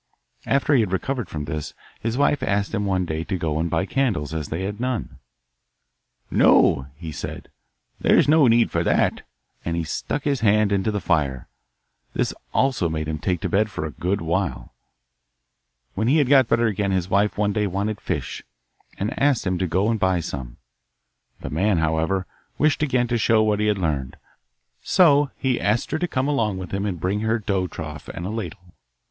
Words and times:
After 0.47 0.73
he 0.73 0.79
had 0.79 0.91
recovered 0.91 1.29
from 1.29 1.45
this 1.45 1.75
his 1.99 2.17
wife 2.17 2.41
asked 2.41 2.73
him 2.73 2.87
one 2.87 3.05
day 3.05 3.23
to 3.25 3.37
go 3.37 3.59
and 3.59 3.69
buy 3.69 3.85
candles, 3.85 4.33
as 4.33 4.47
they 4.49 4.63
had 4.63 4.79
none. 4.79 5.19
'No,' 6.31 6.87
he 6.95 7.11
said, 7.11 7.49
'there's 7.99 8.27
no 8.27 8.47
need 8.47 8.71
for 8.71 8.83
that;' 8.83 9.21
and 9.63 9.77
he 9.77 9.83
stuck 9.83 10.23
his 10.23 10.39
hand 10.39 10.71
into 10.71 10.89
the 10.89 10.99
fire. 11.01 11.47
This 12.15 12.33
also 12.51 12.89
made 12.89 13.07
him 13.07 13.19
take 13.19 13.41
to 13.41 13.47
bed 13.49 13.69
for 13.69 13.85
a 13.85 13.91
good 13.91 14.21
while. 14.21 14.73
When 15.93 16.07
he 16.07 16.17
had 16.17 16.27
got 16.27 16.47
better 16.47 16.65
again 16.65 16.89
his 16.89 17.07
wife 17.07 17.37
one 17.37 17.53
day 17.53 17.67
wanted 17.67 18.01
fish, 18.01 18.41
and 18.97 19.13
asked 19.21 19.45
him 19.45 19.59
to 19.59 19.67
go 19.67 19.87
and 19.91 19.99
buy 19.99 20.19
some. 20.19 20.57
The 21.41 21.51
man, 21.51 21.77
however, 21.77 22.25
wished 22.57 22.81
again 22.81 23.07
to 23.09 23.19
show 23.19 23.43
what 23.43 23.59
he 23.59 23.67
had 23.67 23.77
learned, 23.77 24.17
so 24.81 25.29
he 25.37 25.61
asked 25.61 25.91
her 25.91 25.99
to 25.99 26.07
come 26.07 26.27
along 26.27 26.57
with 26.57 26.71
him 26.71 26.87
and 26.87 26.99
bring 26.99 27.19
her 27.19 27.37
dough 27.37 27.67
trough 27.67 28.07
and 28.07 28.25
a 28.25 28.31
ladle. 28.31 28.73